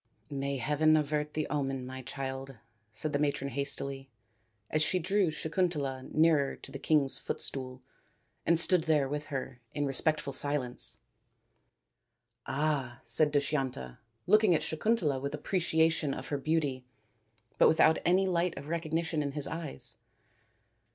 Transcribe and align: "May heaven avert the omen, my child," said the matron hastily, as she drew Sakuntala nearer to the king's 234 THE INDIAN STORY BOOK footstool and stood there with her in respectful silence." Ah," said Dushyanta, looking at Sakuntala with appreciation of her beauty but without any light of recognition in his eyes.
"May 0.31 0.57
heaven 0.57 0.97
avert 0.97 1.35
the 1.35 1.45
omen, 1.51 1.85
my 1.85 2.01
child," 2.01 2.57
said 2.91 3.13
the 3.13 3.19
matron 3.19 3.51
hastily, 3.51 4.09
as 4.71 4.81
she 4.81 4.97
drew 4.97 5.29
Sakuntala 5.29 6.11
nearer 6.11 6.55
to 6.55 6.71
the 6.71 6.79
king's 6.79 7.17
234 7.17 7.61
THE 8.47 8.49
INDIAN 8.49 8.57
STORY 8.57 8.77
BOOK 8.79 8.81
footstool 8.87 8.87
and 8.87 8.87
stood 8.87 8.89
there 8.89 9.07
with 9.07 9.25
her 9.27 9.61
in 9.75 9.85
respectful 9.85 10.33
silence." 10.33 11.01
Ah," 12.47 13.01
said 13.03 13.31
Dushyanta, 13.31 13.99
looking 14.25 14.55
at 14.55 14.63
Sakuntala 14.63 15.21
with 15.21 15.35
appreciation 15.35 16.15
of 16.15 16.29
her 16.29 16.39
beauty 16.39 16.83
but 17.59 17.67
without 17.67 17.99
any 18.03 18.25
light 18.25 18.57
of 18.57 18.69
recognition 18.69 19.21
in 19.21 19.33
his 19.33 19.45
eyes. 19.45 19.97